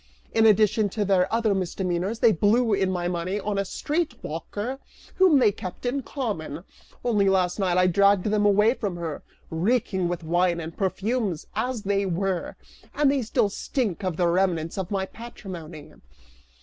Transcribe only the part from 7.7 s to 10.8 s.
I dragged them away from her, reeking with wine and